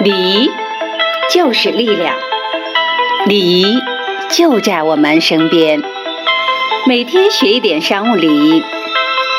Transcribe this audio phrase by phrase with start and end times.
[0.00, 0.48] 礼仪
[1.28, 2.14] 就是力量，
[3.26, 3.78] 礼仪
[4.30, 5.82] 就在我们身边。
[6.86, 8.62] 每天学一点商务礼仪，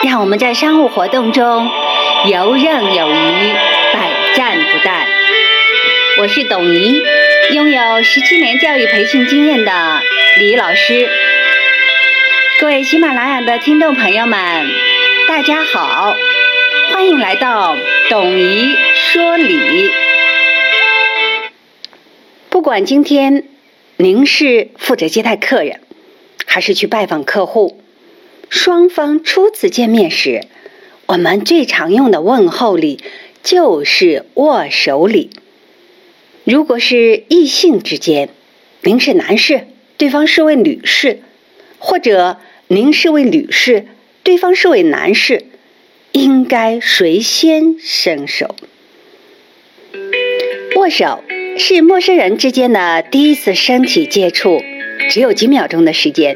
[0.05, 1.71] 让我们在商务活动中
[2.25, 3.53] 游刃有余、
[3.93, 5.05] 百战不殆。
[6.19, 7.01] 我是董怡，
[7.53, 10.01] 拥有十七年教育培训经验的
[10.39, 11.09] 李老师。
[12.59, 14.69] 各位喜马拉雅的听众朋友们，
[15.25, 16.13] 大家好，
[16.91, 17.77] 欢迎来到
[18.09, 19.89] 董怡说礼。
[22.59, 23.45] 不管今天
[23.95, 25.79] 您是负责接待客人，
[26.45, 27.79] 还是去拜访客户，
[28.49, 30.41] 双方初次见面时，
[31.05, 32.99] 我们最常用的问候礼
[33.43, 35.29] 就是握手礼。
[36.43, 38.27] 如果是异性之间，
[38.81, 39.65] 您是男士，
[39.95, 41.21] 对方是位女士，
[41.77, 43.85] 或者您是位女士，
[44.23, 45.45] 对方是位男士，
[46.11, 48.53] 应该谁先伸手？
[50.75, 51.23] 握手。
[51.59, 54.63] 是陌生人之间的第一次身体接触，
[55.11, 56.35] 只有几秒钟的时间，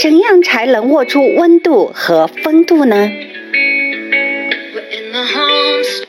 [0.00, 3.10] 怎样才能握出温度和风度呢？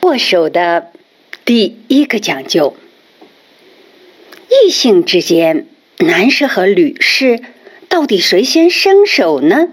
[0.00, 0.90] 握手的
[1.44, 2.74] 第一个讲究，
[4.48, 5.66] 异性之间，
[5.98, 7.40] 男士和女士
[7.90, 9.68] 到底谁先伸手呢？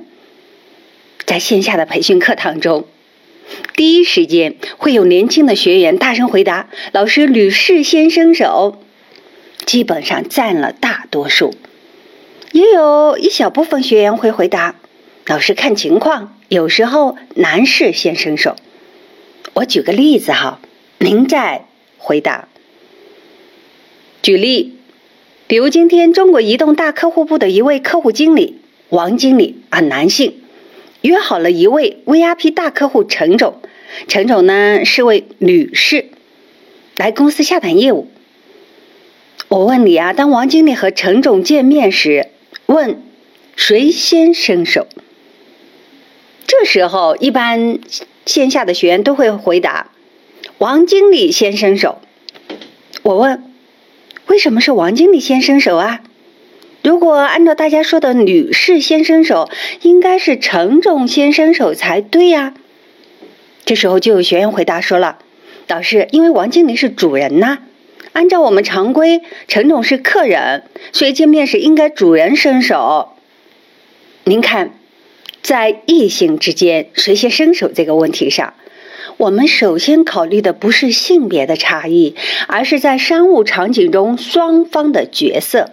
[1.25, 2.85] 在线下的培训课堂中。
[3.75, 8.81] 第一时间会有年轻的学员大声回答：“老师，女士先伸手。”
[9.65, 11.53] 基本上占了大多数，
[12.53, 14.75] 也有一小部分学员会回答
[15.27, 18.55] ：“老师看情况，有时候男士先伸手。”
[19.53, 20.61] 我举个例子哈，
[20.99, 21.65] 您再
[21.97, 22.47] 回答。
[24.21, 24.77] 举例，
[25.47, 28.59] 比如今天中国移动大客户部的一位客户经理
[28.89, 30.35] 王经理啊，男性。
[31.01, 33.61] 约好了一位 VIP 大客户陈总，
[34.07, 36.05] 陈总呢是位女士，
[36.95, 38.09] 来公司洽谈业务。
[39.47, 42.27] 我问你啊，当王经理和陈总见面时，
[42.65, 43.01] 问
[43.55, 44.87] 谁先伸手？
[46.45, 47.79] 这时候一般
[48.25, 49.91] 线下的学员都会回答
[50.57, 51.99] 王经理先伸手。
[53.03, 53.53] 我问
[54.25, 56.01] 为什么是王经理先伸手啊？
[56.87, 59.49] 如果按照大家说的，女士先伸手，
[59.81, 62.53] 应该是陈总先伸手才对呀。
[63.65, 65.19] 这时候就有学员回答说了
[65.67, 67.57] ：“老师，因为王经理是主人呐，
[68.13, 73.09] 按照我们常规，陈总是客人，所以见面时应该主人伸手。”
[74.23, 74.71] 您看，
[75.41, 78.53] 在异性之间谁先伸手这个问题上，
[79.17, 82.15] 我们首先考虑的不是性别的差异，
[82.47, 85.71] 而是在商务场景中双方的角色。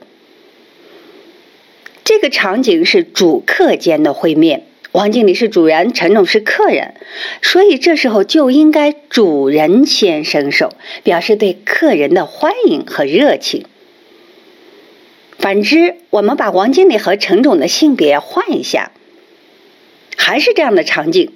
[2.15, 6.95] 这个场景是主客间的会面，王经理是主人，陈总是客人，
[7.43, 10.73] 所以这时候就应该主人先伸手，
[11.03, 13.65] 表示对客人的欢迎和热情。
[15.41, 18.93] 反之，我们把王经理和陈总的性别换一下，
[20.17, 21.33] 还是这样的场景：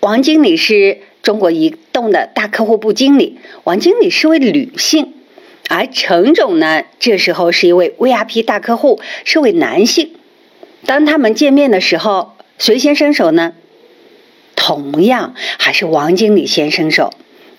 [0.00, 5.14] 王经理是中国移动的大客户部经理，王经理是位女性。
[5.70, 10.10] 而陈总呢，这时候是一位 VIP 大客户，是位男性。
[10.88, 13.52] 当他们见面的时候，谁先伸手呢？
[14.56, 17.12] 同样还是王经理先伸手。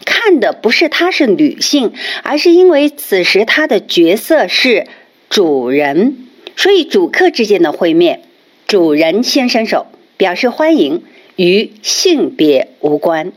[0.04, 4.88] 看的不是她是女性，而是因为此时她的角色是
[5.30, 8.24] 主人，所以主客之间的会面，
[8.66, 9.86] 主人先伸手
[10.18, 11.04] 表示欢迎，
[11.36, 13.32] 与性别无关。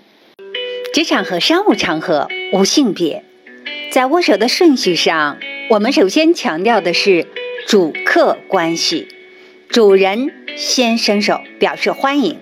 [0.94, 3.24] 职场和商务场合无性别。
[3.90, 5.36] 在握手的顺序上，
[5.68, 7.26] 我们首先强调的是
[7.66, 9.08] 主客关系，
[9.72, 12.38] 主人先伸手表示欢迎。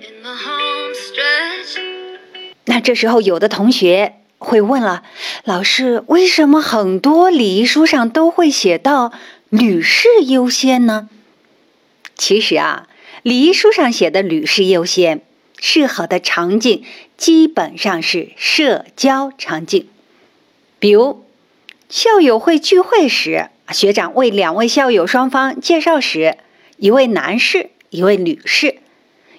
[2.64, 5.04] 那这时候，有的同学会问了：
[5.44, 9.12] 老师，为什么很多礼仪书上都会写到
[9.50, 11.08] 女士优先呢？
[12.16, 12.88] 其实啊，
[13.22, 15.22] 礼仪书上写的女士优先，
[15.60, 16.82] 适合的场景
[17.16, 19.86] 基本上是社交场景，
[20.80, 21.24] 比如。
[21.88, 26.38] 校友会聚会时，学长为两位校友双方介绍时，
[26.80, 28.76] 一位男士，一位女士，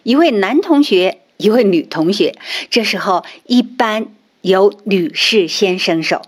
[0.03, 2.35] 一位男同学，一位女同学。
[2.69, 4.05] 这时候一般
[4.41, 6.21] 由女士先伸手。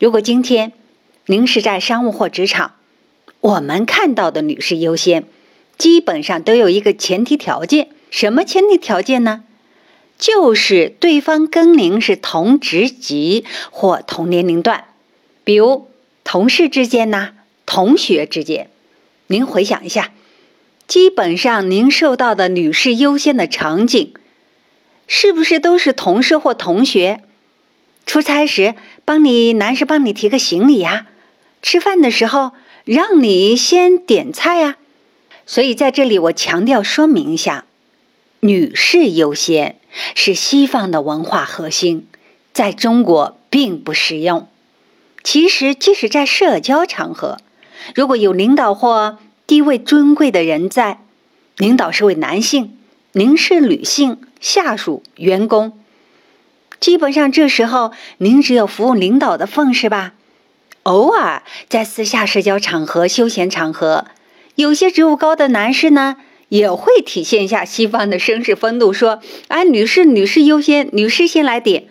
[0.00, 0.72] 如果今天
[1.26, 2.72] 您是在商务或职场，
[3.40, 5.22] 我们看到的女士优先，
[5.78, 7.90] 基本上都有一个前提条件。
[8.10, 9.44] 什么前提条件呢？
[10.18, 14.86] 就是对方跟您是同职级或同年龄段。
[15.44, 15.88] 比如
[16.24, 17.30] 同事之间呐，
[17.64, 18.68] 同学之间，
[19.28, 20.12] 您回想一下，
[20.86, 24.12] 基本上您受到的女士优先的场景，
[25.06, 27.22] 是不是都是同事或同学？
[28.04, 28.74] 出差时
[29.04, 31.06] 帮你男士帮你提个行李呀，
[31.62, 32.52] 吃饭的时候
[32.84, 34.76] 让你先点菜呀。
[35.46, 37.64] 所以在这里我强调说明一下，
[38.40, 39.76] 女士优先
[40.14, 42.06] 是西方的文化核心，
[42.52, 44.48] 在中国并不实用。
[45.22, 47.38] 其实，即使在社交场合，
[47.94, 49.18] 如果有领导或
[49.52, 51.00] 地位尊贵的人在，
[51.58, 52.74] 领导是位男性，
[53.12, 55.78] 您是女性，下属、员工。
[56.80, 60.14] 基本上这时候，您只有服务领导的份是吧？
[60.84, 64.06] 偶尔在私下社交场合、休闲场合，
[64.54, 66.16] 有些职务高的男士呢，
[66.48, 71.84] 也会体现一下西方的绅士风度，说：“哎，女士，女士优先，女士先来点。”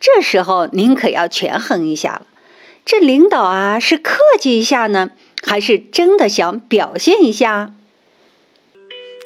[0.00, 2.26] 这时候您可要权衡一下了，
[2.86, 5.10] 这领导啊，是客气一下呢，
[5.46, 7.74] 还是真的想表现一下？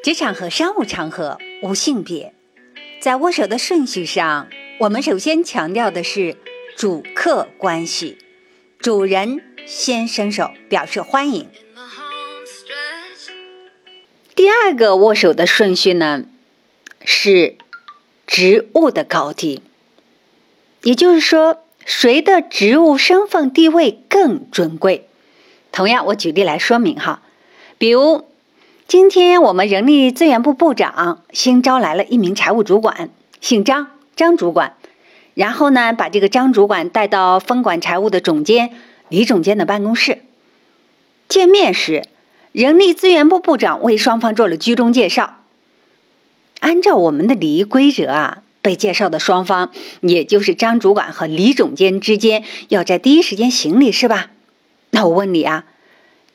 [0.03, 2.35] 职场和商务场合无性别，
[3.01, 4.49] 在握手的顺序上。
[4.81, 6.37] 我们首先强调的是
[6.77, 8.17] 主客关系，
[8.79, 11.49] 主人先伸手表示欢迎。
[14.37, 16.25] 第二个握手的顺序呢
[17.05, 17.57] 是
[18.25, 19.63] 职务的高低，
[20.85, 25.08] 也就是说谁的职务身份地位更尊贵。
[25.73, 27.23] 同样，我举例来说明哈，
[27.79, 28.27] 比如
[28.87, 33.11] 今天我们人力资源部部长新招来了一名财务主管，
[33.41, 33.89] 姓张。
[34.17, 34.75] 张主管，
[35.35, 38.73] 然后呢，把这个张主管带到分管财务的总监
[39.09, 40.23] 李总监的办公室。
[41.29, 42.03] 见面时，
[42.51, 45.37] 人力资源部部长为双方做了居中介绍。
[46.59, 54.33] 按照我们的礼仪规则啊，被介绍的双方，也就是张主管和李总监之间，要在第一时间行礼，是吧？
[54.91, 55.65] 那我问你啊，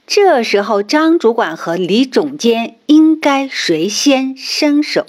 [0.05, 5.05] 这时候张主管和李总监应该谁先伸手？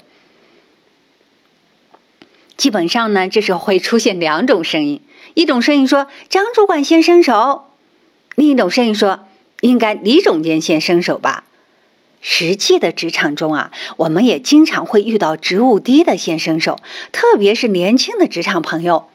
[2.57, 5.01] 基本上呢，这时候会出现两种声音：
[5.33, 7.65] 一种声音说张主管先伸手，
[8.35, 9.27] 另一种声音说
[9.61, 11.43] 应该李总监先伸手吧。
[12.21, 16.79] 实际的职场中啊，我们也经常会遇到职务低的先伸手，
[17.11, 19.09] 特别是年轻的职场朋友，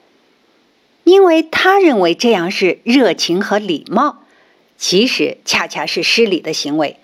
[1.11, 4.23] 因为他认为这样是热情和礼貌，
[4.79, 6.99] 其实恰恰是失礼的行为。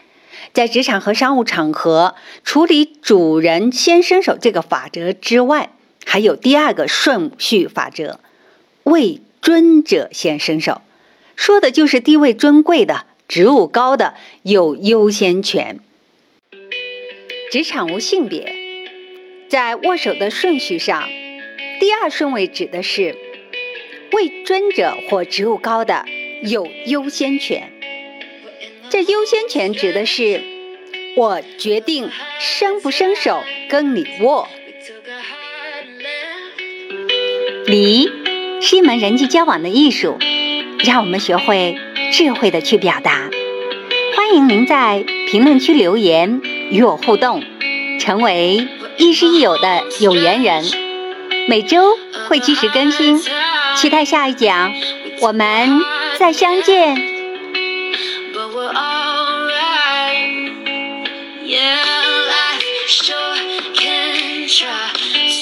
[0.53, 2.15] 在职场和商务场合
[2.45, 5.71] 处理主人先伸手这个法则之外。
[6.05, 8.21] 还有第二个顺序法则，
[8.85, 10.83] 位尊者先伸手，
[11.35, 14.15] 说的就是地位尊贵的、职务高的
[14.45, 15.81] 有优先权。
[17.51, 18.55] 职场无性别，
[19.49, 21.09] 在握手的顺序上，
[21.81, 23.17] 第二顺位指的是
[24.17, 26.07] 位尊者或职务高的
[26.43, 27.71] 有优先权。
[28.89, 30.43] 这优先权指的是
[31.19, 32.09] 我决定
[32.41, 34.49] 伸不伸手跟你握。
[37.67, 38.11] 礼
[38.63, 40.17] 是一门人际交往的艺术，
[40.79, 41.77] 让我们学会
[42.11, 43.29] 智慧的去表达。
[44.17, 46.41] 欢迎您在评论区留言
[46.71, 47.45] 与我互动，
[48.01, 48.67] 成为
[48.97, 50.65] 亦师亦友的有缘人。
[51.49, 51.97] 每周
[52.29, 53.21] 会及时更新，
[53.77, 54.73] 期待下一讲，
[55.21, 55.71] 我们
[56.19, 57.16] 再相见。